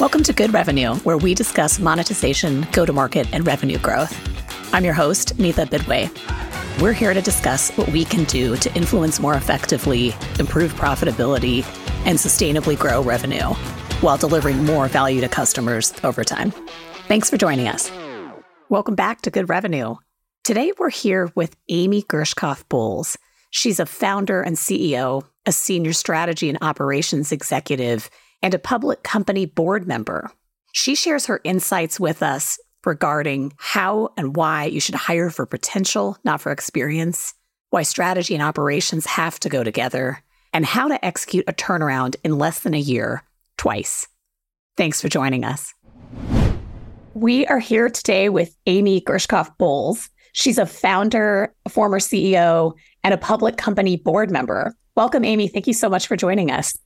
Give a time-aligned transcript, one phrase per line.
[0.00, 4.16] Welcome to Good Revenue, where we discuss monetization, go to market, and revenue growth.
[4.72, 6.08] I'm your host, Neeta Bidwai.
[6.80, 11.64] We're here to discuss what we can do to influence more effectively, improve profitability,
[12.06, 13.42] and sustainably grow revenue
[14.00, 16.52] while delivering more value to customers over time.
[17.08, 17.90] Thanks for joining us.
[18.68, 19.96] Welcome back to Good Revenue.
[20.44, 23.18] Today, we're here with Amy Gershkoff Bolles.
[23.50, 28.08] She's a founder and CEO, a senior strategy and operations executive,
[28.42, 30.30] and a public company board member.
[30.72, 36.16] She shares her insights with us regarding how and why you should hire for potential,
[36.24, 37.34] not for experience,
[37.70, 42.38] why strategy and operations have to go together, and how to execute a turnaround in
[42.38, 43.22] less than a year,
[43.56, 44.06] twice.
[44.76, 45.74] Thanks for joining us.
[47.14, 50.08] We are here today with Amy Gershkoff Bolles.
[50.32, 54.74] She's a founder, a former CEO, and a public company board member.
[54.94, 55.48] Welcome, Amy.
[55.48, 56.78] Thank you so much for joining us.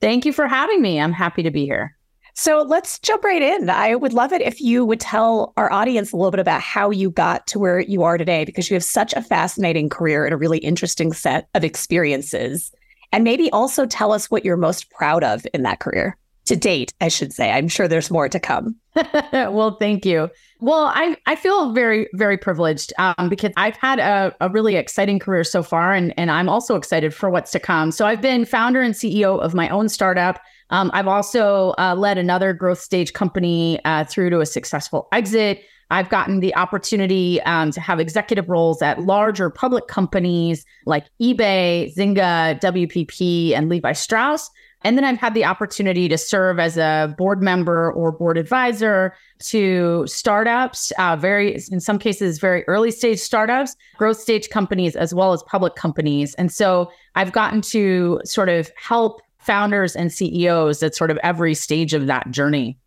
[0.00, 1.00] Thank you for having me.
[1.00, 1.96] I'm happy to be here.
[2.34, 3.70] So let's jump right in.
[3.70, 6.90] I would love it if you would tell our audience a little bit about how
[6.90, 10.34] you got to where you are today, because you have such a fascinating career and
[10.34, 12.72] a really interesting set of experiences.
[13.10, 16.94] And maybe also tell us what you're most proud of in that career to date,
[17.00, 17.50] I should say.
[17.50, 18.76] I'm sure there's more to come.
[19.32, 20.30] well, thank you.
[20.60, 25.18] Well, I, I feel very, very privileged um, because I've had a, a really exciting
[25.18, 27.92] career so far, and, and I'm also excited for what's to come.
[27.92, 30.40] So, I've been founder and CEO of my own startup.
[30.70, 35.62] Um, I've also uh, led another growth stage company uh, through to a successful exit.
[35.90, 41.94] I've gotten the opportunity um, to have executive roles at larger public companies like eBay,
[41.94, 44.50] Zynga, WPP, and Levi Strauss.
[44.86, 49.16] And then I've had the opportunity to serve as a board member or board advisor
[49.40, 55.12] to startups, uh, very, in some cases, very early stage startups, growth stage companies, as
[55.12, 56.34] well as public companies.
[56.34, 61.54] And so I've gotten to sort of help founders and CEOs at sort of every
[61.54, 62.78] stage of that journey.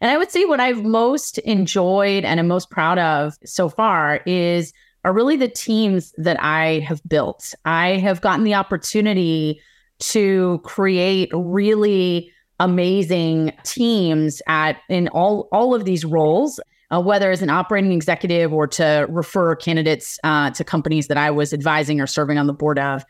[0.00, 4.22] And I would say what I've most enjoyed and am most proud of so far
[4.24, 4.72] is
[5.04, 7.54] are really the teams that I have built.
[7.66, 9.60] I have gotten the opportunity
[10.02, 16.60] to create really amazing teams at in all all of these roles
[16.92, 21.30] uh, whether as an operating executive or to refer candidates uh, to companies that I
[21.30, 23.04] was advising or serving on the board of.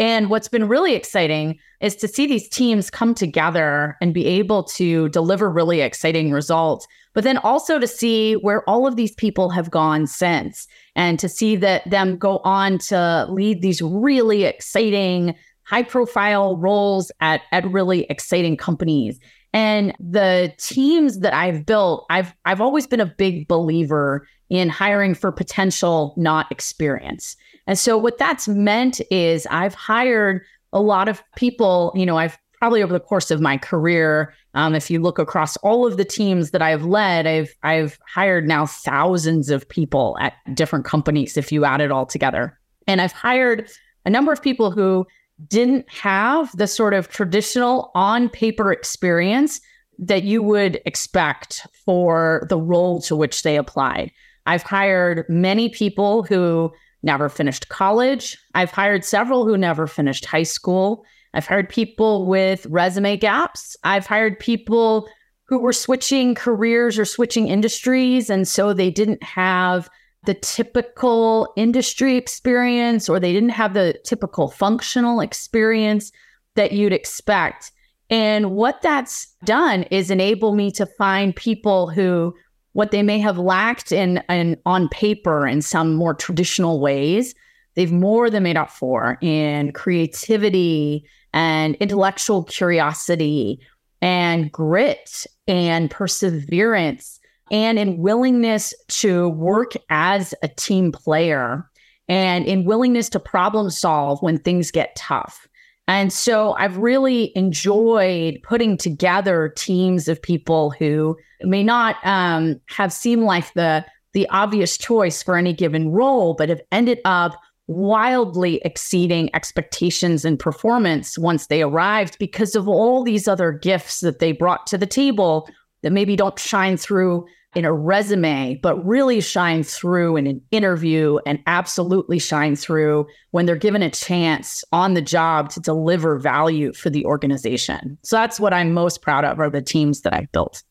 [0.00, 4.62] And what's been really exciting is to see these teams come together and be able
[4.64, 9.50] to deliver really exciting results, but then also to see where all of these people
[9.50, 15.34] have gone since and to see that them go on to lead these really exciting
[15.68, 19.20] high profile roles at, at really exciting companies.
[19.52, 25.14] And the teams that I've built, I've I've always been a big believer in hiring
[25.14, 27.36] for potential, not experience.
[27.66, 30.42] And so what that's meant is I've hired
[30.72, 34.74] a lot of people, you know, I've probably over the course of my career, um,
[34.74, 38.66] if you look across all of the teams that I've led, I've I've hired now
[38.66, 42.58] thousands of people at different companies if you add it all together.
[42.86, 43.68] And I've hired
[44.04, 45.06] a number of people who
[45.46, 49.60] didn't have the sort of traditional on paper experience
[49.98, 54.10] that you would expect for the role to which they applied.
[54.46, 56.72] I've hired many people who
[57.02, 58.36] never finished college.
[58.54, 61.04] I've hired several who never finished high school.
[61.34, 63.76] I've hired people with resume gaps.
[63.84, 65.08] I've hired people
[65.44, 68.30] who were switching careers or switching industries.
[68.30, 69.88] And so they didn't have
[70.24, 76.12] the typical industry experience or they didn't have the typical functional experience
[76.54, 77.70] that you'd expect.
[78.10, 82.34] And what that's done is enable me to find people who
[82.72, 87.34] what they may have lacked in, in on paper in some more traditional ways,
[87.74, 93.58] they've more than made up for in creativity and intellectual curiosity
[94.00, 97.17] and grit and perseverance
[97.50, 101.68] and in willingness to work as a team player
[102.08, 105.46] and in willingness to problem solve when things get tough.
[105.86, 112.92] And so I've really enjoyed putting together teams of people who may not um, have
[112.92, 113.84] seemed like the
[114.14, 120.38] the obvious choice for any given role, but have ended up wildly exceeding expectations and
[120.38, 124.86] performance once they arrived because of all these other gifts that they brought to the
[124.86, 125.48] table
[125.82, 127.26] that maybe don't shine through
[127.58, 133.46] in a resume, but really shine through in an interview and absolutely shine through when
[133.46, 137.98] they're given a chance on the job to deliver value for the organization.
[138.04, 140.62] So that's what I'm most proud of are the teams that I've built.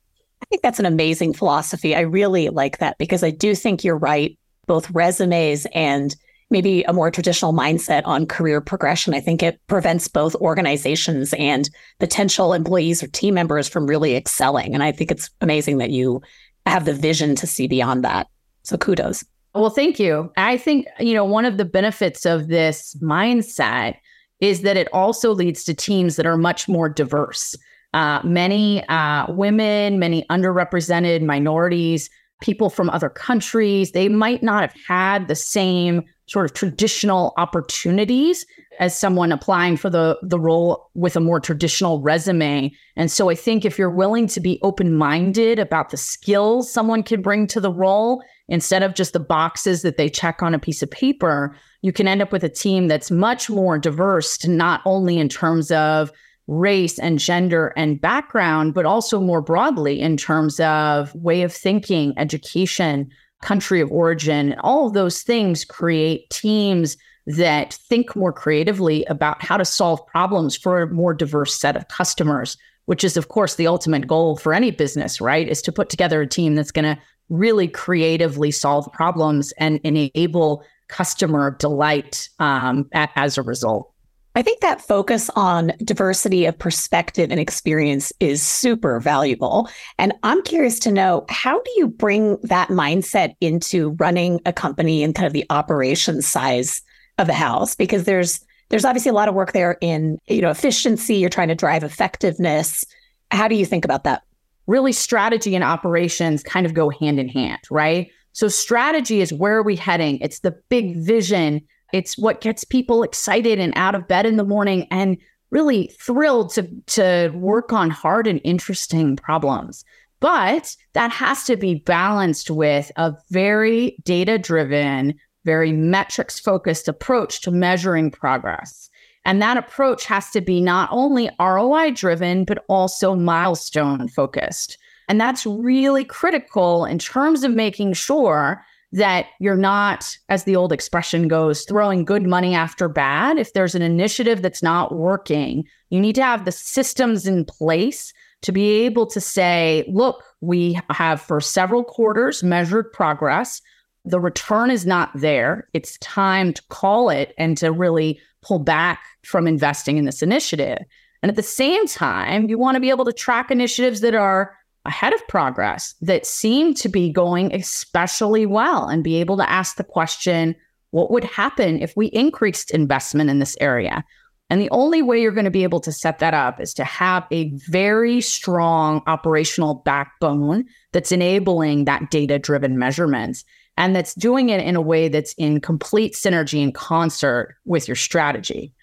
[0.42, 1.94] I think that's an amazing philosophy.
[1.94, 4.40] I really like that because I do think you're right.
[4.66, 6.16] Both resumes and
[6.50, 9.14] maybe a more traditional mindset on career progression.
[9.14, 11.70] I think it prevents both organizations and
[12.00, 14.74] potential employees or team members from really excelling.
[14.74, 16.22] And I think it's amazing that you
[16.70, 18.28] have the vision to see beyond that.
[18.64, 19.24] So kudos.
[19.56, 20.32] Well, thank you.
[20.38, 23.96] I think, you know, one of the benefits of this mindset
[24.40, 27.56] is that it also leads to teams that are much more diverse.
[27.94, 32.10] Uh, many uh, women, many underrepresented minorities,
[32.42, 38.46] people from other countries, they might not have had the same sort of traditional opportunities
[38.80, 42.72] as someone applying for the the role with a more traditional resume.
[42.96, 47.22] And so I think if you're willing to be open-minded about the skills someone can
[47.22, 50.84] bring to the role instead of just the boxes that they check on a piece
[50.84, 55.18] of paper, you can end up with a team that's much more diverse, not only
[55.18, 56.12] in terms of
[56.48, 62.14] race and gender and background, but also more broadly in terms of way of thinking,
[62.18, 63.10] education,
[63.42, 64.56] country of origin.
[64.60, 66.98] All of those things create teams
[67.28, 71.88] that think more creatively about how to solve problems for a more diverse set of
[71.90, 75.48] customers, which is, of course, the ultimate goal for any business, right?
[75.48, 80.64] Is to put together a team that's going to really creatively solve problems and enable
[80.88, 83.92] customer delight um, as a result.
[84.38, 89.68] I think that focus on diversity of perspective and experience is super valuable.
[89.98, 95.04] And I'm curious to know how do you bring that mindset into running a company
[95.04, 96.84] and kind of the operations size
[97.18, 97.74] of the house?
[97.74, 98.40] Because there's
[98.70, 101.16] there's obviously a lot of work there in you know efficiency.
[101.16, 102.86] You're trying to drive effectiveness.
[103.32, 104.22] How do you think about that?
[104.68, 108.12] Really, strategy and operations kind of go hand in hand, right?
[108.34, 110.20] So strategy is where are we heading?
[110.20, 111.62] It's the big vision
[111.94, 115.18] it's what gets people excited and out of bed in the morning and
[115.52, 119.86] really thrilled to, to work on hard and interesting problems.
[120.20, 127.42] But that has to be balanced with a very data driven, very metrics focused approach
[127.42, 128.90] to measuring progress.
[129.26, 134.78] And that approach has to be not only ROI driven, but also milestone focused.
[135.08, 138.64] And that's really critical in terms of making sure
[138.94, 143.38] that you're not, as the old expression goes, throwing good money after bad.
[143.38, 148.14] If there's an initiative that's not working, you need to have the systems in place
[148.44, 153.62] to be able to say, look, we have for several quarters measured progress.
[154.06, 155.68] The return is not there.
[155.74, 160.78] It's time to call it and to really pull back from investing in this initiative.
[161.22, 164.57] And at the same time, you want to be able to track initiatives that are
[164.88, 169.76] ahead of progress that seem to be going especially well and be able to ask
[169.76, 170.56] the question
[170.92, 174.06] what would happen if we increased investment in this area?
[174.50, 176.86] And the only way you're going to be able to set that up is to
[176.86, 180.64] have a very strong operational backbone
[180.94, 183.44] that's enabling that data driven measurements
[183.76, 187.96] and that's doing it in a way that's in complete synergy and concert with your
[187.96, 188.74] strategy.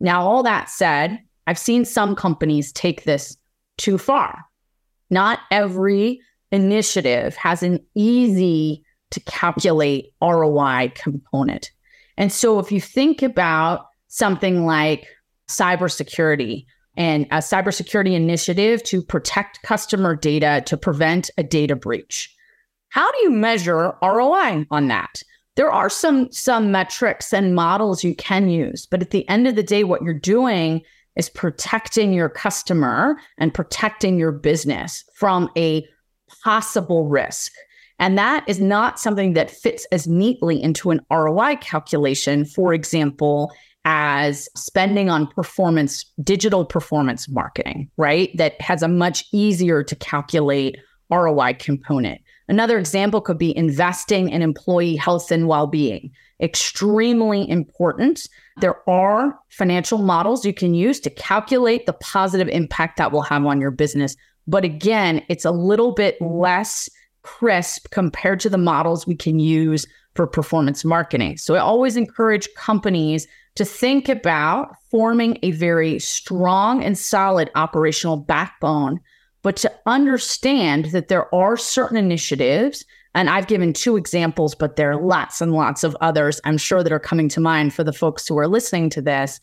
[0.00, 3.36] Now, all that said, I've seen some companies take this
[3.78, 4.44] too far
[5.12, 6.20] not every
[6.50, 11.70] initiative has an easy to calculate ROI component.
[12.16, 15.06] And so if you think about something like
[15.48, 16.64] cybersecurity
[16.96, 22.34] and a cybersecurity initiative to protect customer data to prevent a data breach,
[22.88, 25.22] how do you measure ROI on that?
[25.56, 29.56] There are some some metrics and models you can use, but at the end of
[29.56, 30.82] the day what you're doing
[31.16, 35.86] is protecting your customer and protecting your business from a
[36.42, 37.52] possible risk.
[37.98, 43.52] And that is not something that fits as neatly into an ROI calculation, for example,
[43.84, 48.30] as spending on performance, digital performance marketing, right?
[48.36, 50.78] That has a much easier to calculate
[51.10, 52.20] ROI component.
[52.48, 58.28] Another example could be investing in employee health and well being extremely important.
[58.60, 63.44] There are financial models you can use to calculate the positive impact that will have
[63.46, 64.16] on your business.
[64.46, 66.88] But again, it's a little bit less
[67.22, 71.38] crisp compared to the models we can use for performance marketing.
[71.38, 78.16] So I always encourage companies to think about forming a very strong and solid operational
[78.16, 79.00] backbone,
[79.42, 84.90] but to understand that there are certain initiatives and I've given two examples, but there
[84.92, 87.92] are lots and lots of others I'm sure that are coming to mind for the
[87.92, 89.38] folks who are listening to this.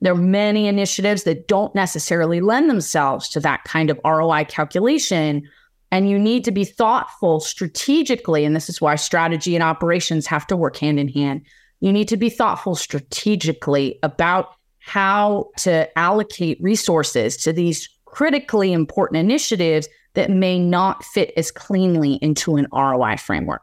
[0.00, 5.48] There are many initiatives that don't necessarily lend themselves to that kind of ROI calculation.
[5.92, 8.44] And you need to be thoughtful strategically.
[8.44, 11.42] And this is why strategy and operations have to work hand in hand.
[11.78, 19.20] You need to be thoughtful strategically about how to allocate resources to these critically important
[19.20, 23.62] initiatives that may not fit as cleanly into an ROI framework.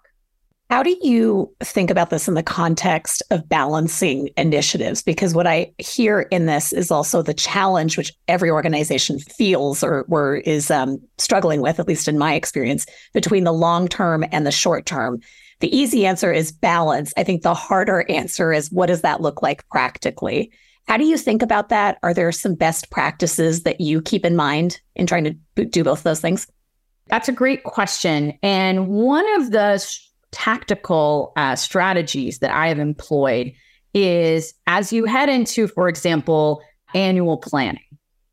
[0.70, 5.02] How do you think about this in the context of balancing initiatives?
[5.02, 10.06] Because what I hear in this is also the challenge which every organization feels or,
[10.10, 14.46] or is um, struggling with, at least in my experience, between the long term and
[14.46, 15.22] the short term.
[15.60, 17.14] The easy answer is balance.
[17.18, 20.52] I think the harder answer is what does that look like practically?
[20.90, 22.00] How do you think about that?
[22.02, 25.24] Are there some best practices that you keep in mind in trying
[25.56, 26.48] to do both those things?
[27.06, 28.34] That's a great question.
[28.42, 29.88] And one of the
[30.32, 33.54] tactical uh, strategies that I have employed
[33.94, 36.60] is as you head into, for example,
[36.96, 37.84] annual planning.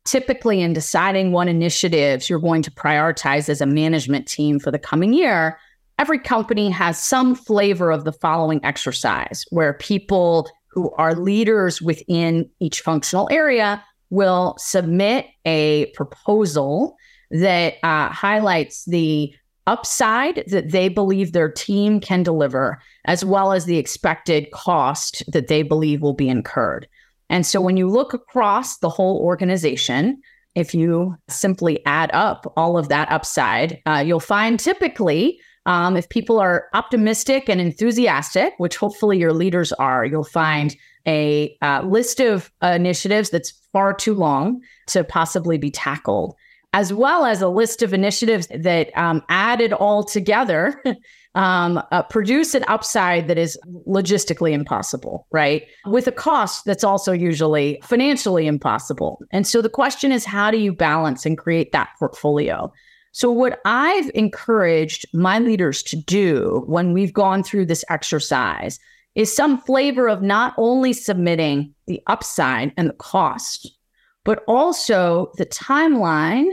[0.05, 4.79] Typically, in deciding what initiatives you're going to prioritize as a management team for the
[4.79, 5.59] coming year,
[5.99, 12.47] every company has some flavor of the following exercise where people who are leaders within
[12.59, 16.95] each functional area will submit a proposal
[17.31, 19.33] that uh, highlights the
[19.65, 25.47] upside that they believe their team can deliver, as well as the expected cost that
[25.47, 26.87] they believe will be incurred.
[27.27, 30.21] And so when you look across the whole organization,
[30.53, 36.09] if you simply add up all of that upside, uh, you'll find typically um, if
[36.09, 42.19] people are optimistic and enthusiastic, which hopefully your leaders are, you'll find a uh, list
[42.19, 46.35] of uh, initiatives that's far too long to possibly be tackled
[46.73, 50.83] as well as a list of initiatives that um, added all together
[51.35, 53.57] um, uh, produce an upside that is
[53.87, 55.65] logistically impossible, right?
[55.85, 59.19] With a cost that's also usually financially impossible.
[59.31, 62.71] And so the question is, how do you balance and create that portfolio?
[63.17, 68.77] So, what I've encouraged my leaders to do when we've gone through this exercise
[69.15, 73.75] is some flavor of not only submitting the upside and the cost,
[74.23, 76.51] but also the timeline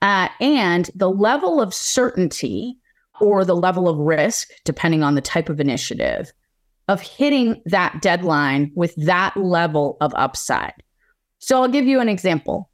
[0.00, 2.78] uh, and the level of certainty
[3.20, 6.32] or the level of risk, depending on the type of initiative,
[6.86, 10.80] of hitting that deadline with that level of upside.
[11.40, 12.67] So I'll give you an example.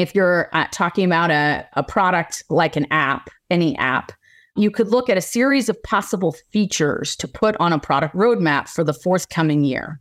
[0.00, 4.12] If you're uh, talking about a, a product like an app, any app,
[4.56, 8.68] you could look at a series of possible features to put on a product roadmap
[8.68, 10.00] for the forthcoming year.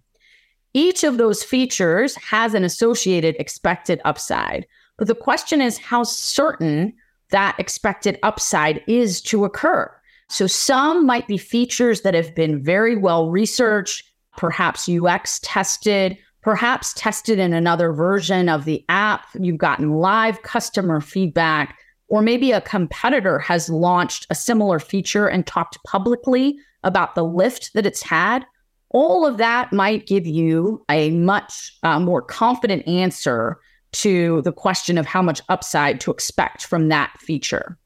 [0.74, 4.65] Each of those features has an associated expected upside.
[4.98, 6.94] But the question is how certain
[7.32, 9.91] that expected upside is to occur.
[10.29, 14.03] So some might be features that have been very well researched,
[14.38, 19.27] perhaps UX tested, perhaps tested in another version of the app.
[19.39, 21.77] You've gotten live customer feedback,
[22.08, 27.74] or maybe a competitor has launched a similar feature and talked publicly about the lift
[27.74, 28.46] that it's had
[28.91, 33.60] all of that might give you a much uh, more confident answer
[33.91, 37.77] to the question of how much upside to expect from that feature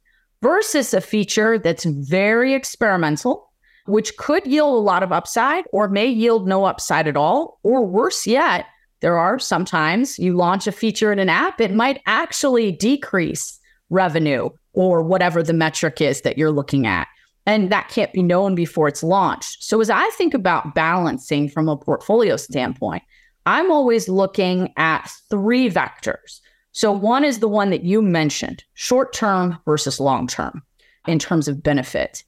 [0.41, 3.51] versus a feature that's very experimental,
[3.86, 7.60] which could yield a lot of upside or may yield no upside at all.
[7.63, 8.66] Or worse yet,
[9.02, 13.60] there are sometimes you launch a feature in an app, it might actually decrease
[13.90, 17.08] revenue or whatever the metric is that you're looking at
[17.46, 19.63] and that can't be known before it's launched.
[19.63, 23.04] So, as I think about balancing from a portfolio standpoint,
[23.46, 26.40] I'm always looking at three vectors.
[26.72, 30.62] So, one is the one that you mentioned short term versus long term
[31.08, 32.24] in terms of benefit.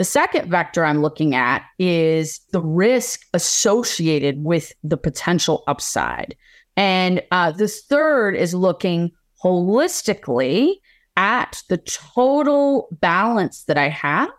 [0.00, 6.34] The second vector I'm looking at is the risk associated with the potential upside.
[6.74, 9.10] And uh, this third is looking
[9.44, 10.76] holistically
[11.18, 14.30] at the total balance that I have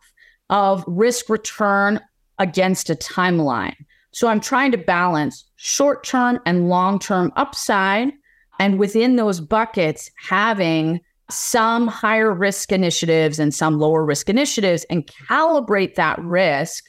[0.49, 1.99] of risk return
[2.39, 3.75] against a timeline.
[4.13, 8.13] So I'm trying to balance short term and long term upside.
[8.59, 11.01] And within those buckets, having
[11.31, 16.85] some higher risk initiatives and some lower risk initiatives and calibrate that risk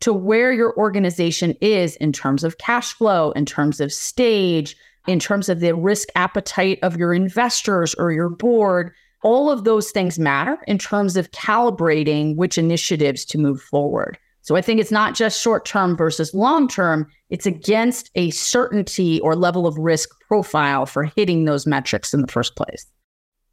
[0.00, 5.18] to where your organization is in terms of cash flow, in terms of stage, in
[5.18, 10.18] terms of the risk appetite of your investors or your board, all of those things
[10.18, 14.18] matter in terms of calibrating which initiatives to move forward.
[14.42, 19.20] So I think it's not just short term versus long term, it's against a certainty
[19.20, 22.86] or level of risk profile for hitting those metrics in the first place.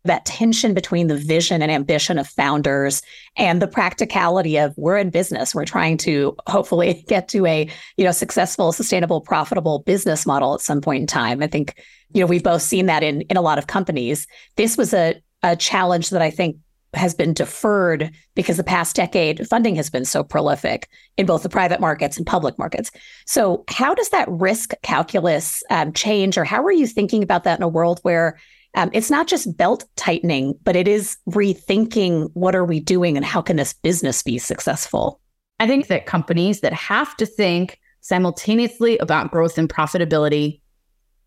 [0.06, 3.02] That tension between the vision and ambition of founders
[3.36, 8.06] and the practicality of we're in business, we're trying to hopefully get to a, you
[8.06, 11.44] know, successful, sustainable, profitable business model at some point in time.
[11.44, 11.76] I think,
[12.14, 14.28] you know, we've both seen that in in a lot of companies.
[14.56, 16.58] This was a a challenge that I think
[16.94, 21.50] has been deferred because the past decade funding has been so prolific in both the
[21.50, 22.92] private markets and public markets.
[23.26, 27.60] So, how does that risk calculus um, change, or how are you thinking about that
[27.60, 28.38] in a world where
[28.76, 33.26] um, it's not just belt tightening, but it is rethinking what are we doing and
[33.26, 35.20] how can this business be successful?
[35.60, 40.62] I think that companies that have to think simultaneously about growth and profitability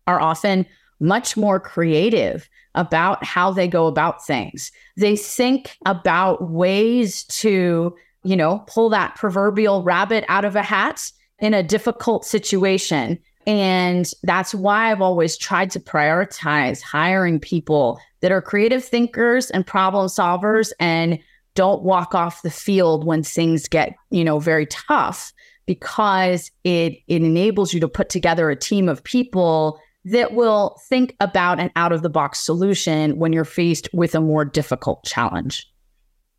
[0.07, 0.65] are often
[0.99, 4.71] much more creative about how they go about things.
[4.97, 11.11] They think about ways to, you know, pull that proverbial rabbit out of a hat
[11.39, 13.19] in a difficult situation.
[13.47, 19.65] And that's why I've always tried to prioritize hiring people that are creative thinkers and
[19.65, 21.19] problem solvers and
[21.53, 25.31] don't walk off the field when things get, you know, very tough
[25.65, 31.15] because it it enables you to put together a team of people that will think
[31.19, 35.67] about an out of the box solution when you're faced with a more difficult challenge.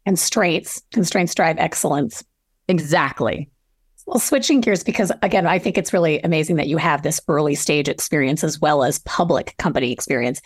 [0.04, 2.24] And Constraints, constraints drive excellence.
[2.68, 3.50] Exactly.
[4.06, 7.56] Well, switching gears, because again, I think it's really amazing that you have this early
[7.56, 10.40] stage experience as well as public company experience.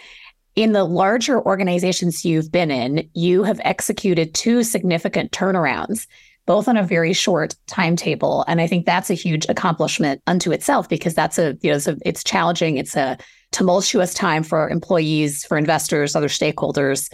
[0.57, 6.07] In the larger organizations you've been in, you have executed two significant turnarounds
[6.47, 8.45] both on a very short timetable.
[8.49, 11.87] And I think that's a huge accomplishment unto itself because that's a, you know, it's,
[11.87, 12.77] a, it's challenging.
[12.77, 13.19] It's a
[13.53, 17.13] tumultuous time for employees, for investors, other stakeholders.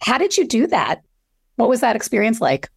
[0.00, 1.02] How did you do that?
[1.54, 2.68] What was that experience like?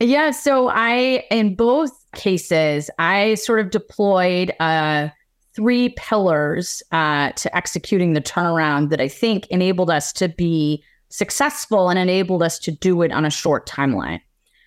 [0.00, 0.30] Yeah.
[0.30, 5.08] So I, in both cases, I sort of deployed uh,
[5.54, 11.88] three pillars uh, to executing the turnaround that I think enabled us to be successful
[11.88, 14.20] and enabled us to do it on a short timeline.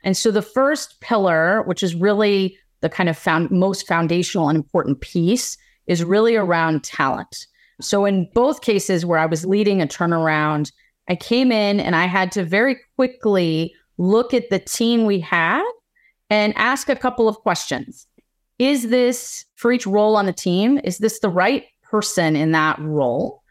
[0.03, 4.55] And so the first pillar, which is really the kind of found most foundational and
[4.55, 7.46] important piece, is really around talent.
[7.81, 10.72] So in both cases where I was leading a turnaround,
[11.08, 15.63] I came in and I had to very quickly look at the team we had
[16.29, 18.07] and ask a couple of questions.
[18.59, 20.79] Is this for each role on the team?
[20.83, 23.41] Is this the right person in that role?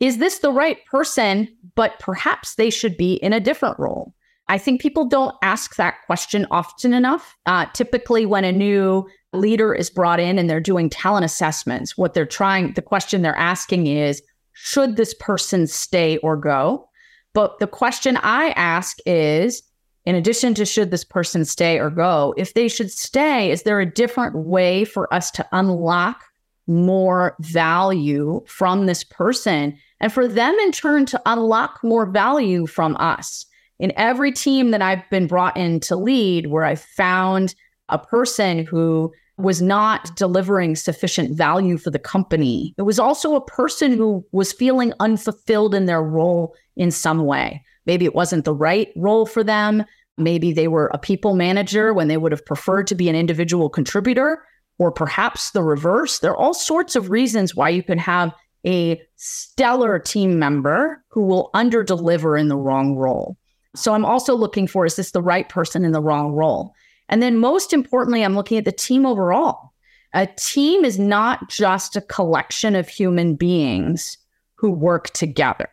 [0.00, 4.14] Is this the right person, but perhaps they should be in a different role?
[4.48, 7.36] I think people don't ask that question often enough.
[7.46, 12.14] Uh, typically, when a new leader is brought in and they're doing talent assessments, what
[12.14, 16.88] they're trying, the question they're asking is, should this person stay or go?
[17.32, 19.62] But the question I ask is,
[20.06, 23.80] in addition to should this person stay or go, if they should stay, is there
[23.80, 26.24] a different way for us to unlock
[26.66, 32.96] more value from this person and for them in turn to unlock more value from
[32.96, 33.46] us?
[33.78, 37.54] in every team that I've been brought in to lead, where I found
[37.88, 43.44] a person who was not delivering sufficient value for the company, it was also a
[43.44, 47.62] person who was feeling unfulfilled in their role in some way.
[47.86, 49.84] Maybe it wasn't the right role for them.
[50.16, 53.68] Maybe they were a people manager when they would have preferred to be an individual
[53.68, 54.44] contributor,
[54.78, 56.18] or perhaps the reverse.
[56.18, 58.32] There are all sorts of reasons why you can have
[58.66, 63.36] a stellar team member who will underdeliver in the wrong role.
[63.76, 66.72] So I'm also looking for is this the right person in the wrong role?
[67.08, 69.72] And then most importantly, I'm looking at the team overall.
[70.14, 74.16] A team is not just a collection of human beings
[74.54, 75.68] who work together.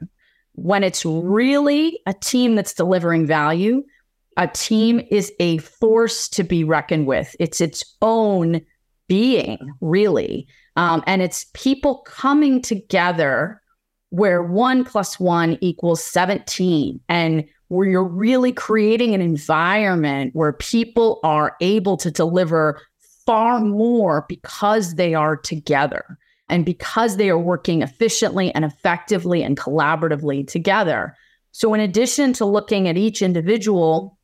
[0.54, 3.84] When it's really a team that's delivering value,
[4.38, 7.36] a team is a force to be reckoned with.
[7.40, 8.62] It's its own
[9.08, 10.48] being, really.
[10.76, 13.62] Um, and it's people coming together
[14.10, 17.00] where one plus one equals 17.
[17.10, 22.82] And where you're really creating an environment where people are able to deliver
[23.26, 26.18] far more because they are together
[26.52, 31.16] and because they are working efficiently and effectively and collaboratively together.
[31.54, 34.20] So, in addition to looking at each individual,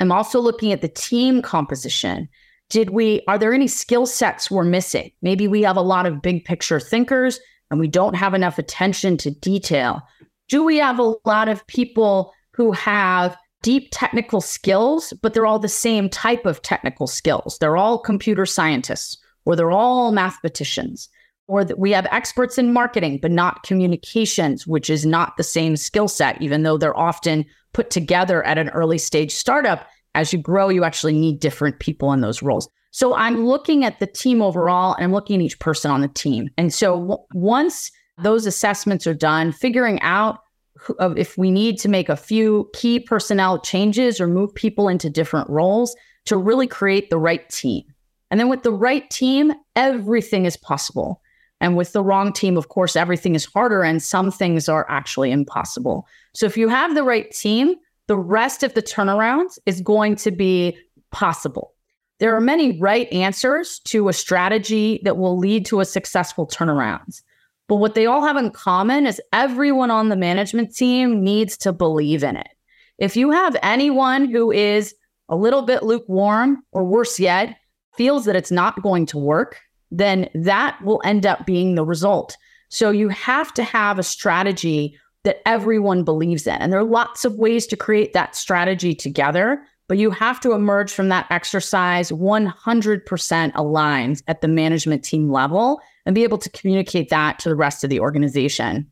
[0.00, 2.28] I'm also looking at the team composition.
[2.70, 5.10] Did we, are there any skill sets we're missing?
[5.20, 7.38] Maybe we have a lot of big picture thinkers
[7.70, 10.00] and we don't have enough attention to detail.
[10.48, 15.58] Do we have a lot of people who have deep technical skills, but they're all
[15.58, 17.58] the same type of technical skills.
[17.58, 21.08] They're all computer scientists or they're all mathematicians.
[21.46, 25.76] Or that we have experts in marketing, but not communications, which is not the same
[25.76, 29.86] skill set, even though they're often put together at an early stage startup.
[30.14, 32.68] As you grow, you actually need different people in those roles.
[32.92, 36.08] So I'm looking at the team overall and I'm looking at each person on the
[36.08, 36.48] team.
[36.56, 37.90] And so w- once
[38.22, 40.38] those assessments are done, figuring out
[40.98, 45.10] of if we need to make a few key personnel changes or move people into
[45.10, 47.82] different roles to really create the right team.
[48.30, 51.20] And then with the right team, everything is possible.
[51.64, 55.30] And with the wrong team, of course, everything is harder and some things are actually
[55.30, 56.06] impossible.
[56.34, 60.30] So if you have the right team, the rest of the turnarounds is going to
[60.30, 60.76] be
[61.10, 61.72] possible.
[62.20, 67.22] There are many right answers to a strategy that will lead to a successful turnaround.
[67.66, 71.72] But what they all have in common is everyone on the management team needs to
[71.72, 72.48] believe in it.
[72.98, 74.94] If you have anyone who is
[75.30, 77.56] a little bit lukewarm, or worse yet,
[77.96, 79.62] feels that it's not going to work,
[79.98, 82.36] then that will end up being the result.
[82.68, 86.54] So you have to have a strategy that everyone believes in.
[86.56, 90.52] And there are lots of ways to create that strategy together, but you have to
[90.52, 96.50] emerge from that exercise 100% aligned at the management team level and be able to
[96.50, 98.90] communicate that to the rest of the organization.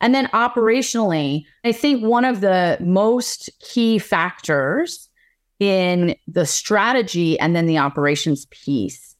[0.00, 5.08] And then operationally, I think one of the most key factors
[5.60, 9.12] in the strategy and then the operations piece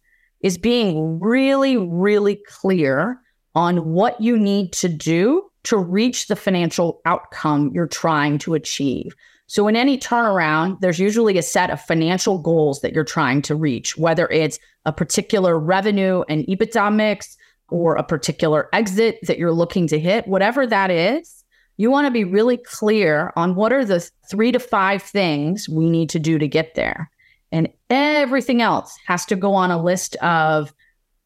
[0.43, 3.21] is being really, really clear
[3.55, 9.15] on what you need to do to reach the financial outcome you're trying to achieve.
[9.47, 13.55] So, in any turnaround, there's usually a set of financial goals that you're trying to
[13.55, 17.37] reach, whether it's a particular revenue and EBITDA mix
[17.69, 21.45] or a particular exit that you're looking to hit, whatever that is.
[21.77, 25.89] You want to be really clear on what are the three to five things we
[25.89, 27.11] need to do to get there.
[27.53, 30.73] And everything else has to go on a list of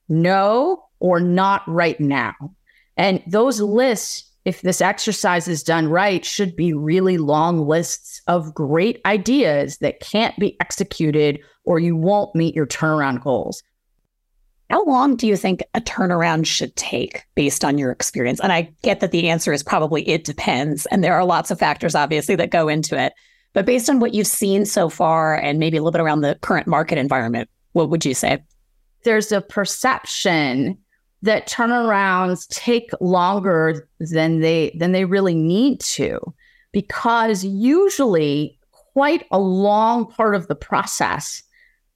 [0.08, 2.34] no or not right now.
[2.96, 8.54] And those lists, if this exercise is done right, should be really long lists of
[8.54, 13.62] great ideas that can't be executed or you won't meet your turnaround goals.
[14.70, 18.40] How long do you think a turnaround should take based on your experience?
[18.40, 20.86] And I get that the answer is probably it depends.
[20.86, 23.12] And there are lots of factors, obviously, that go into it.
[23.56, 26.36] But based on what you've seen so far and maybe a little bit around the
[26.42, 28.44] current market environment, what would you say?
[29.02, 30.76] There's a perception
[31.22, 36.20] that turnarounds take longer than they than they really need to
[36.72, 41.42] because usually quite a long part of the process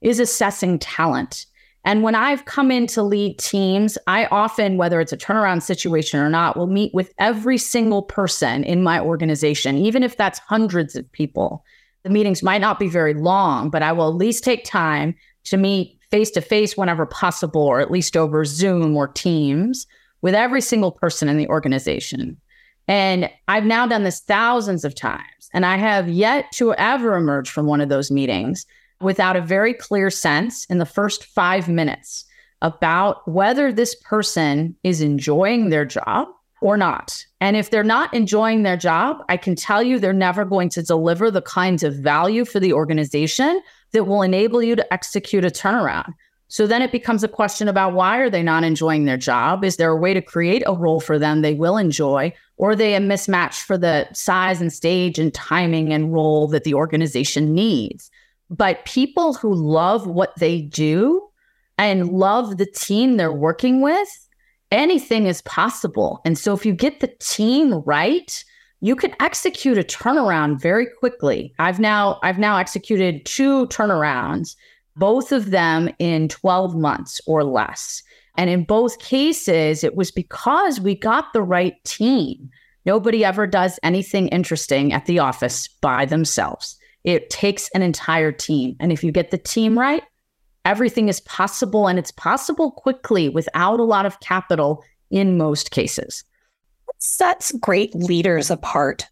[0.00, 1.44] is assessing talent.
[1.84, 6.20] And when I've come in to lead teams, I often, whether it's a turnaround situation
[6.20, 10.94] or not, will meet with every single person in my organization, even if that's hundreds
[10.94, 11.64] of people.
[12.02, 15.14] The meetings might not be very long, but I will at least take time
[15.44, 19.86] to meet face to face whenever possible, or at least over Zoom or Teams
[20.22, 22.36] with every single person in the organization.
[22.88, 27.48] And I've now done this thousands of times, and I have yet to ever emerge
[27.48, 28.66] from one of those meetings
[29.00, 32.24] without a very clear sense in the first five minutes
[32.62, 36.28] about whether this person is enjoying their job
[36.60, 37.24] or not.
[37.40, 40.82] And if they're not enjoying their job, I can tell you they're never going to
[40.82, 45.48] deliver the kinds of value for the organization that will enable you to execute a
[45.48, 46.12] turnaround.
[46.48, 49.64] So then it becomes a question about why are they not enjoying their job?
[49.64, 52.34] Is there a way to create a role for them they will enjoy?
[52.56, 56.64] Or are they a mismatch for the size and stage and timing and role that
[56.64, 58.10] the organization needs?
[58.50, 61.28] But people who love what they do
[61.78, 64.28] and love the team they're working with,
[64.72, 66.20] anything is possible.
[66.24, 68.44] And so if you get the team right,
[68.80, 71.54] you can execute a turnaround very quickly.
[71.58, 74.56] I've now I've now executed two turnarounds,
[74.96, 78.02] both of them in 12 months or less.
[78.36, 82.48] And in both cases, it was because we got the right team.
[82.86, 86.78] Nobody ever does anything interesting at the office by themselves.
[87.04, 88.76] It takes an entire team.
[88.80, 90.02] And if you get the team right,
[90.64, 96.22] everything is possible and it's possible quickly without a lot of capital in most cases
[96.84, 99.06] What sets great leaders apart?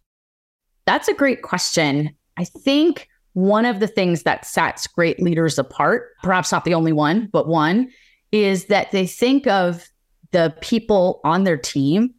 [0.85, 2.15] That's a great question.
[2.37, 6.93] I think one of the things that sets great leaders apart, perhaps not the only
[6.93, 7.89] one, but one,
[8.31, 9.87] is that they think of
[10.31, 12.13] the people on their team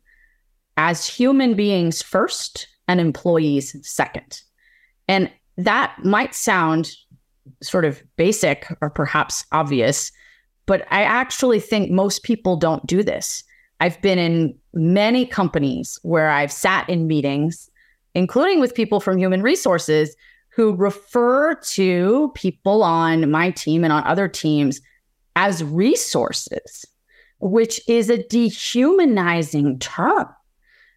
[0.76, 4.42] as human beings first and employees second.
[5.08, 5.30] And
[5.64, 6.90] that might sound
[7.62, 10.12] sort of basic or perhaps obvious,
[10.66, 13.42] but I actually think most people don't do this.
[13.80, 17.70] I've been in many companies where I've sat in meetings,
[18.14, 20.14] including with people from human resources
[20.50, 24.80] who refer to people on my team and on other teams
[25.36, 26.84] as resources,
[27.38, 30.28] which is a dehumanizing term.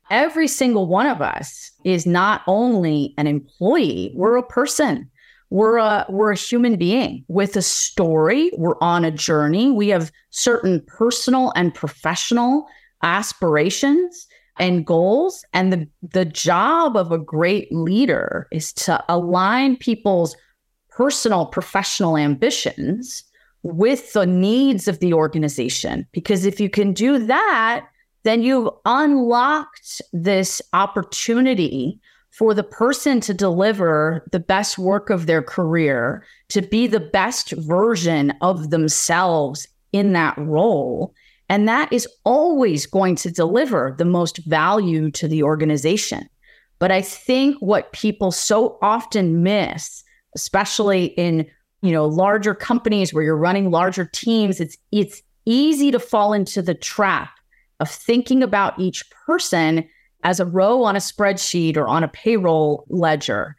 [0.09, 5.09] Every single one of us is not only an employee, we're a person.
[5.49, 8.51] We're a we're a human being with a story.
[8.57, 9.71] We're on a journey.
[9.71, 12.65] We have certain personal and professional
[13.03, 15.45] aspirations and goals.
[15.53, 20.35] And the, the job of a great leader is to align people's
[20.89, 23.23] personal, professional ambitions
[23.63, 26.07] with the needs of the organization.
[26.11, 27.87] Because if you can do that,
[28.23, 31.99] then you've unlocked this opportunity
[32.31, 37.51] for the person to deliver the best work of their career, to be the best
[37.51, 41.13] version of themselves in that role.
[41.49, 46.27] And that is always going to deliver the most value to the organization.
[46.79, 50.03] But I think what people so often miss
[50.35, 51.45] especially in
[51.81, 56.61] you know larger companies where you're running larger teams it's it's easy to fall into
[56.61, 57.31] the trap
[57.83, 59.87] of thinking about each person
[60.23, 63.55] as a row on a spreadsheet or on a payroll ledger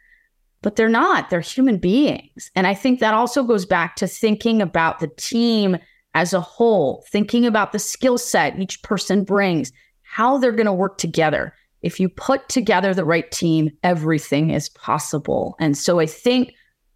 [0.65, 2.49] but they're not they're human beings.
[2.55, 5.77] And i think that also goes back to thinking about the team
[6.15, 10.73] as a whole thinking about the skill set each person brings how they're going to
[10.73, 11.53] work together.
[11.81, 15.55] If you put together the right team everything is possible.
[15.59, 16.51] And so i think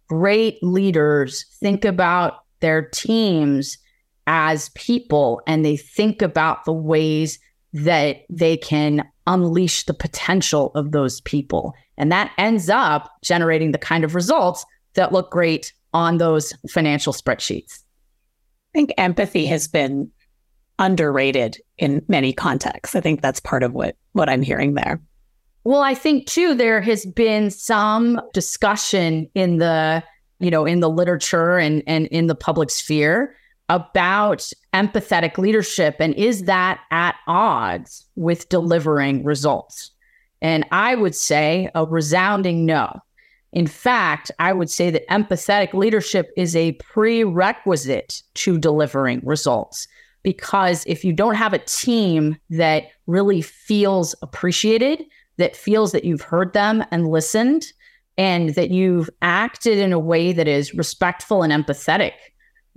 [0.08, 3.78] great leaders think about their teams
[4.26, 7.38] as people and they think about the ways
[7.72, 11.74] that they can unleash the potential of those people.
[11.96, 17.12] And that ends up generating the kind of results that look great on those financial
[17.12, 17.82] spreadsheets.
[18.72, 20.10] I think empathy has been
[20.78, 22.96] underrated in many contexts.
[22.96, 25.00] I think that's part of what what I'm hearing there.
[25.64, 30.02] Well, I think too there has been some discussion in the,
[30.38, 33.36] you know, in the literature and and in the public sphere
[33.70, 39.92] about empathetic leadership and is that at odds with delivering results?
[40.42, 43.00] And I would say a resounding no.
[43.52, 49.88] In fact, I would say that empathetic leadership is a prerequisite to delivering results.
[50.22, 55.04] Because if you don't have a team that really feels appreciated,
[55.38, 57.64] that feels that you've heard them and listened
[58.18, 62.12] and that you've acted in a way that is respectful and empathetic,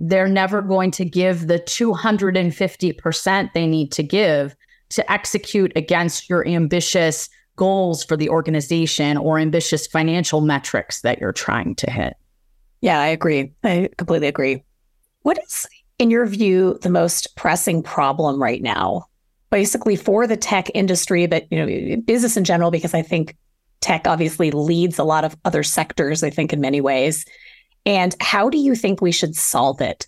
[0.00, 4.56] they're never going to give the 250% they need to give
[4.90, 11.32] to execute against your ambitious goals for the organization or ambitious financial metrics that you're
[11.32, 12.14] trying to hit.
[12.80, 13.52] Yeah, I agree.
[13.62, 14.62] I completely agree.
[15.22, 15.66] What is,
[15.98, 19.06] in your view, the most pressing problem right now
[19.54, 23.36] basically for the tech industry, but you know, business in general, because I think
[23.80, 27.24] tech obviously leads a lot of other sectors, I think, in many ways.
[27.86, 30.06] And how do you think we should solve it?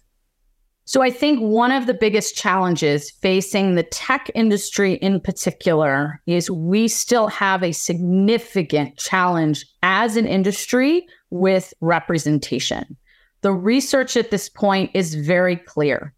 [0.88, 6.48] So, I think one of the biggest challenges facing the tech industry in particular is
[6.48, 12.96] we still have a significant challenge as an industry with representation.
[13.40, 16.14] The research at this point is very clear.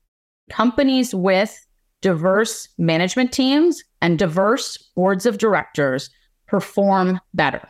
[0.51, 1.59] Companies with
[2.03, 6.11] diverse management teams and diverse boards of directors
[6.47, 7.67] perform better.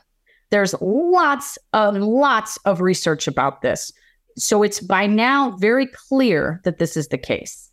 [0.51, 3.93] There's lots and lots of research about this.
[4.37, 7.71] So it's by now very clear that this is the case.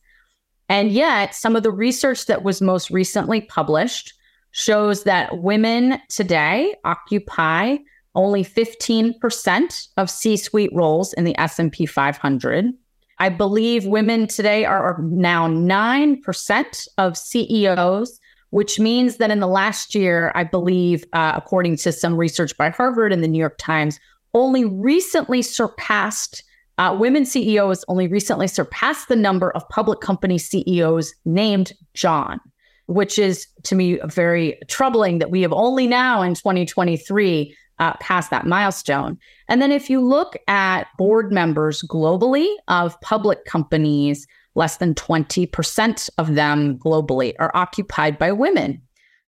[0.67, 4.13] And yet, some of the research that was most recently published
[4.51, 7.77] shows that women today occupy
[8.15, 12.73] only 15% of C-suite roles in the S&P 500
[13.17, 18.19] I believe women today are now 9% of CEOs,
[18.55, 22.69] which means that in the last year, I believe, uh, according to some research by
[22.69, 23.99] Harvard and the New York Times,
[24.33, 26.41] only recently surpassed
[26.77, 32.39] uh, women CEOs only recently surpassed the number of public company CEOs named John,
[32.85, 37.93] which is to me very troubling that we have only now in 2023 uh,
[38.31, 39.17] that milestone.
[39.49, 46.09] And then if you look at board members globally of public companies, less than 20%
[46.17, 48.81] of them globally are occupied by women.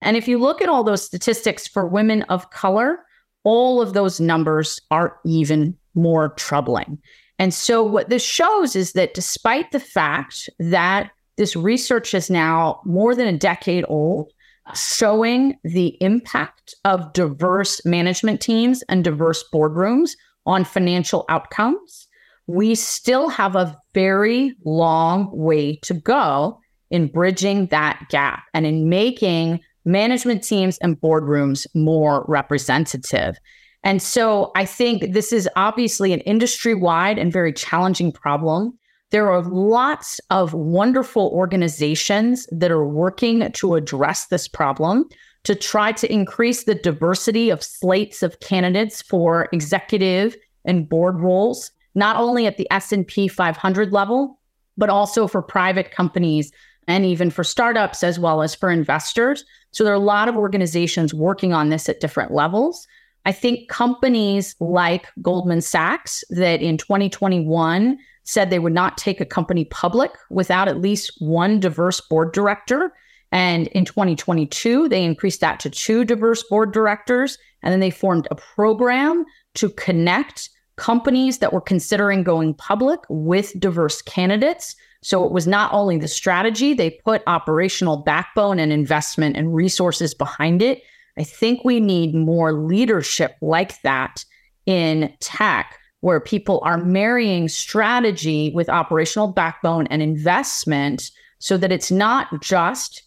[0.03, 3.01] And if you look at all those statistics for women of color,
[3.45, 6.99] all of those numbers are even more troubling.
[7.39, 12.81] And so, what this shows is that despite the fact that this research is now
[12.85, 14.33] more than a decade old,
[14.75, 20.13] showing the impact of diverse management teams and diverse boardrooms
[20.47, 22.06] on financial outcomes,
[22.47, 28.89] we still have a very long way to go in bridging that gap and in
[28.89, 33.37] making management teams and boardrooms more representative.
[33.83, 38.77] And so I think this is obviously an industry wide and very challenging problem.
[39.11, 45.09] There are lots of wonderful organizations that are working to address this problem
[45.45, 51.71] to try to increase the diversity of slates of candidates for executive and board roles,
[51.97, 54.39] not only at the S&P 500 level,
[54.77, 56.53] but also for private companies
[56.87, 59.45] and even for startups as well as for investors.
[59.73, 62.87] So there are a lot of organizations working on this at different levels.
[63.25, 69.27] I think companies like Goldman Sachs that in 2021 said they would not take a
[69.27, 72.93] company public without at least one diverse board director.
[73.33, 77.39] And in 2022, they increased that to two diverse board directors.
[77.63, 83.59] And then they formed a program to connect companies that were considering going public with
[83.59, 84.77] diverse candidates.
[85.03, 90.15] So it was not only the strategy, they put operational backbone and investment and resources
[90.15, 90.83] behind it.
[91.19, 94.25] I think we need more leadership like that
[94.67, 101.91] in tech where people are marrying strategy with operational backbone and investment so that it's
[101.91, 103.03] not just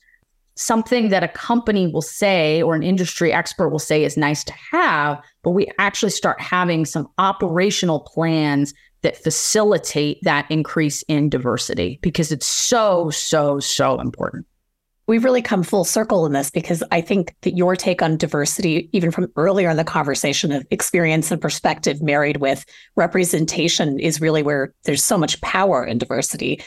[0.59, 4.53] something that a company will say or an industry expert will say is nice to
[4.53, 11.97] have, but we actually start having some operational plans that facilitate that increase in diversity
[12.01, 14.45] because it's so, so, so important.
[15.07, 18.89] We've really come full circle in this because I think that your take on diversity,
[18.91, 22.65] even from earlier in the conversation of experience and perspective married with
[22.97, 26.61] representation, is really where there's so much power in diversity.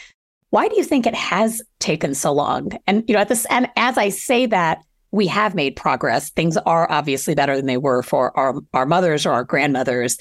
[0.53, 2.73] Why do you think it has taken so long?
[2.87, 6.29] And you know, at this and as I say that, we have made progress.
[6.29, 10.19] Things are obviously better than they were for our, our mothers or our grandmothers.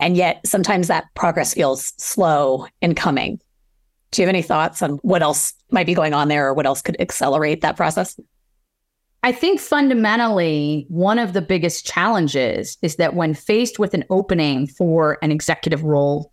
[0.00, 3.40] And yet sometimes that progress feels slow in coming.
[4.10, 6.66] Do you have any thoughts on what else might be going on there or what
[6.66, 8.18] else could accelerate that process?
[9.22, 14.66] I think fundamentally, one of the biggest challenges is that when faced with an opening
[14.66, 16.32] for an executive role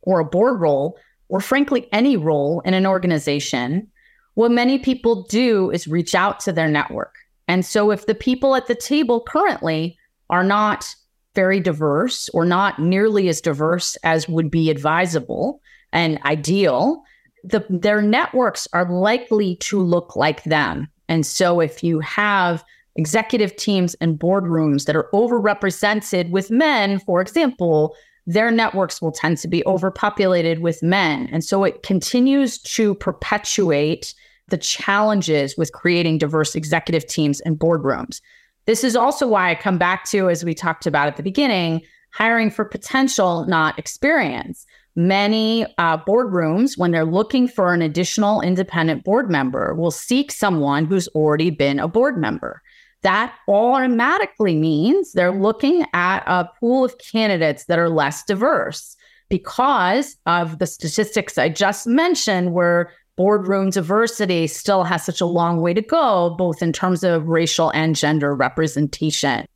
[0.00, 0.96] or a board role,
[1.34, 3.88] or frankly, any role in an organization,
[4.34, 7.16] what many people do is reach out to their network.
[7.48, 9.98] And so, if the people at the table currently
[10.30, 10.94] are not
[11.34, 15.60] very diverse or not nearly as diverse as would be advisable
[15.92, 17.02] and ideal,
[17.42, 20.86] the, their networks are likely to look like them.
[21.08, 27.20] And so, if you have executive teams and boardrooms that are overrepresented with men, for
[27.20, 31.28] example, their networks will tend to be overpopulated with men.
[31.30, 34.14] And so it continues to perpetuate
[34.48, 38.20] the challenges with creating diverse executive teams and boardrooms.
[38.66, 41.82] This is also why I come back to, as we talked about at the beginning,
[42.12, 44.66] hiring for potential, not experience.
[44.96, 50.84] Many uh, boardrooms, when they're looking for an additional independent board member, will seek someone
[50.84, 52.62] who's already been a board member
[53.04, 55.42] that automatically means they're mm-hmm.
[55.42, 58.96] looking at a pool of candidates that are less diverse
[59.28, 65.60] because of the statistics I just mentioned, where boardroom diversity still has such a long
[65.60, 69.46] way to go, both in terms of racial and gender representation.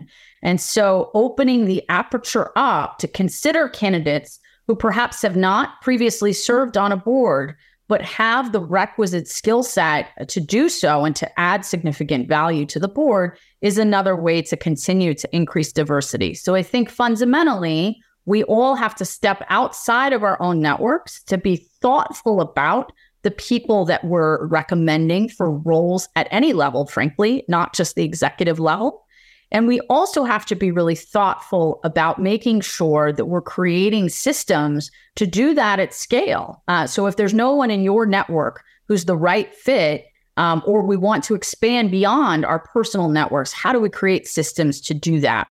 [0.43, 6.77] And so, opening the aperture up to consider candidates who perhaps have not previously served
[6.77, 7.57] on a board
[7.89, 12.79] but have the requisite skill set to do so and to add significant value to
[12.79, 16.35] the board is another way to continue to increase diversity.
[16.35, 21.39] So I think fundamentally, we all have to step outside of our own networks to
[21.39, 27.75] be thoughtful about the people that we're recommending for roles at any level, frankly, not
[27.75, 29.07] just the executive level.
[29.51, 34.91] And we also have to be really thoughtful about making sure that we're creating systems
[35.17, 36.63] to do that at scale.
[36.69, 40.07] Uh, so if there's no one in your network who's the right fit,
[40.37, 44.81] um, or we want to expand beyond our personal networks, how do we create systems
[44.83, 45.49] to do that?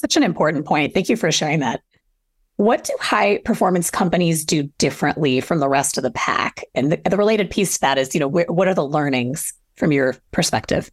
[0.00, 0.92] Such an important point.
[0.92, 1.80] Thank you for sharing that.
[2.56, 6.64] What do high performance companies do differently from the rest of the pack?
[6.74, 9.52] And the, the related piece to that is, you know, wh- what are the learnings
[9.76, 10.90] from your perspective?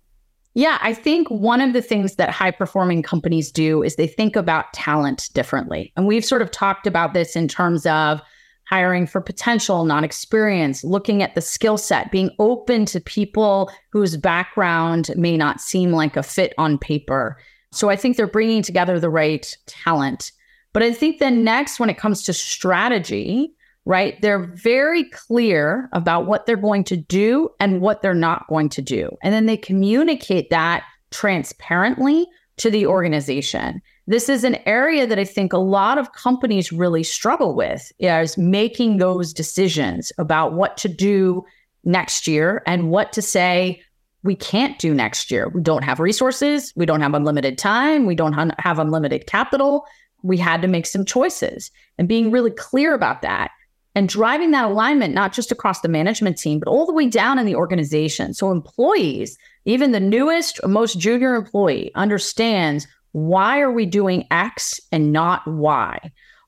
[0.55, 4.35] Yeah, I think one of the things that high performing companies do is they think
[4.35, 5.91] about talent differently.
[5.95, 8.21] And we've sort of talked about this in terms of
[8.69, 14.15] hiring for potential, non experience, looking at the skill set, being open to people whose
[14.15, 17.37] background may not seem like a fit on paper.
[17.71, 20.31] So I think they're bringing together the right talent.
[20.71, 23.53] But I think then next, when it comes to strategy,
[23.85, 24.21] right?
[24.21, 28.81] They're very clear about what they're going to do and what they're not going to
[28.81, 29.09] do.
[29.21, 32.25] And then they communicate that transparently
[32.57, 33.81] to the organization.
[34.07, 38.37] This is an area that I think a lot of companies really struggle with is
[38.37, 41.43] making those decisions about what to do
[41.83, 43.81] next year and what to say
[44.23, 45.49] we can't do next year.
[45.49, 49.85] We don't have resources, we don't have unlimited time, we don't have unlimited capital.
[50.21, 53.51] We had to make some choices and being really clear about that
[53.95, 57.37] and driving that alignment, not just across the management team, but all the way down
[57.37, 58.33] in the organization.
[58.33, 65.11] So employees, even the newest, most junior employee understands why are we doing X and
[65.11, 65.99] not Y?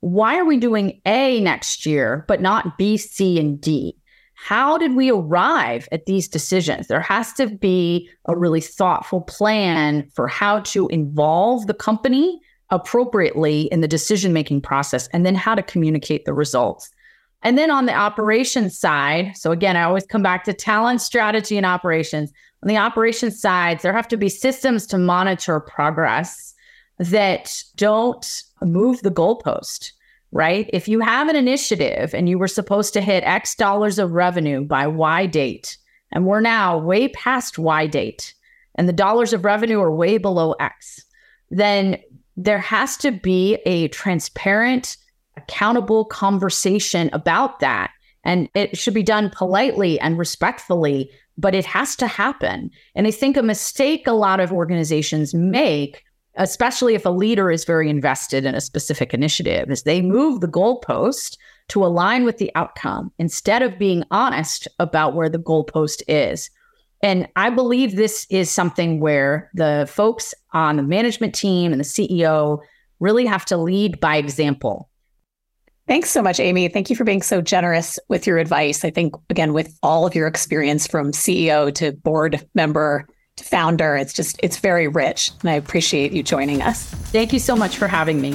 [0.01, 3.95] Why are we doing A next year, but not B, C, and D?
[4.33, 6.87] How did we arrive at these decisions?
[6.87, 13.63] There has to be a really thoughtful plan for how to involve the company appropriately
[13.71, 16.89] in the decision making process and then how to communicate the results.
[17.43, 21.57] And then on the operations side, so again, I always come back to talent, strategy,
[21.57, 22.33] and operations.
[22.63, 26.55] On the operations side, there have to be systems to monitor progress
[26.97, 29.91] that don't move the goalpost,
[30.31, 30.69] right?
[30.73, 34.63] If you have an initiative and you were supposed to hit X dollars of revenue
[34.63, 35.77] by Y date,
[36.11, 38.33] and we're now way past Y date,
[38.75, 41.03] and the dollars of revenue are way below X,
[41.51, 41.97] then
[42.37, 44.97] there has to be a transparent
[45.37, 47.91] accountable conversation about that.
[48.23, 52.71] And it should be done politely and respectfully, but it has to happen.
[52.95, 56.03] And I think a mistake a lot of organizations make,
[56.35, 60.47] especially if a leader is very invested in a specific initiative, is they move the
[60.47, 66.49] goalpost to align with the outcome instead of being honest about where the goalpost is.
[67.01, 71.85] And I believe this is something where the folks on the management team and the
[71.85, 72.59] CEO
[72.99, 74.89] really have to lead by example.
[75.87, 76.67] Thanks so much, Amy.
[76.67, 78.83] Thank you for being so generous with your advice.
[78.83, 83.95] I think, again, with all of your experience from CEO to board member to founder,
[83.95, 85.29] it's just, it's very rich.
[85.41, 86.85] And I appreciate you joining us.
[86.85, 88.31] Thank you so much for having me.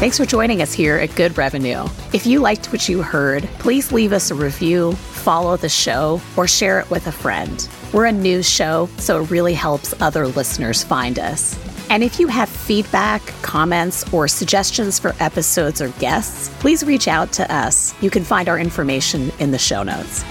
[0.00, 1.84] Thanks for joining us here at Good Revenue.
[2.12, 6.48] If you liked what you heard, please leave us a review, follow the show, or
[6.48, 7.68] share it with a friend.
[7.92, 11.56] We're a news show, so it really helps other listeners find us.
[11.94, 17.30] And if you have feedback, comments, or suggestions for episodes or guests, please reach out
[17.34, 17.94] to us.
[18.02, 20.24] You can find our information in the show notes.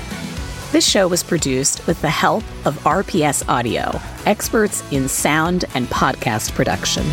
[0.74, 6.54] This show was produced with the help of RPS Audio, experts in sound and podcast
[6.54, 7.06] production.